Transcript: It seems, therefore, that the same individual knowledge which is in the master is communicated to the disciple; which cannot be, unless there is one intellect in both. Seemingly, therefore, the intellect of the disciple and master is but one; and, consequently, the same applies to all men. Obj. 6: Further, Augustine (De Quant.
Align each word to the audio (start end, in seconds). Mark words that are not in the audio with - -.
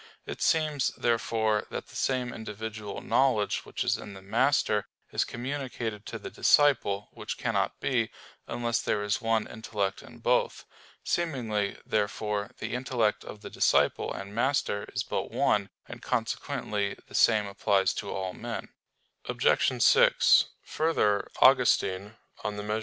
It 0.25 0.41
seems, 0.41 0.87
therefore, 0.97 1.67
that 1.69 1.89
the 1.89 1.95
same 1.95 2.33
individual 2.33 3.01
knowledge 3.01 3.63
which 3.65 3.83
is 3.83 3.97
in 3.97 4.15
the 4.15 4.21
master 4.23 4.87
is 5.11 5.23
communicated 5.23 6.07
to 6.07 6.17
the 6.17 6.31
disciple; 6.31 7.09
which 7.11 7.37
cannot 7.37 7.79
be, 7.79 8.09
unless 8.47 8.81
there 8.81 9.03
is 9.03 9.21
one 9.21 9.45
intellect 9.45 10.01
in 10.01 10.17
both. 10.17 10.65
Seemingly, 11.03 11.77
therefore, 11.85 12.49
the 12.57 12.73
intellect 12.73 13.23
of 13.23 13.41
the 13.41 13.51
disciple 13.51 14.11
and 14.11 14.33
master 14.33 14.89
is 14.91 15.03
but 15.03 15.29
one; 15.29 15.69
and, 15.87 16.01
consequently, 16.01 16.97
the 17.07 17.13
same 17.13 17.45
applies 17.45 17.93
to 17.93 18.09
all 18.11 18.33
men. 18.33 18.69
Obj. 19.25 19.83
6: 19.83 20.45
Further, 20.63 21.29
Augustine 21.43 22.15
(De 22.41 22.63
Quant. 22.63 22.71